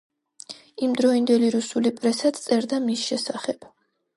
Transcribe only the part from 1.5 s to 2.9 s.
რუსული პრესაც წერდა